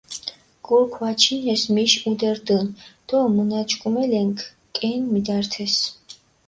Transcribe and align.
გურქ 0.65 0.91
ვაჩინეს 1.01 1.63
მიში 1.75 1.97
ჸუდე 2.03 2.29
რდჷნი, 2.37 2.71
დო 3.07 3.17
მჷნაჩქუმელენქ 3.35 4.37
კჷნი 4.75 5.07
მიდართეს. 5.13 5.75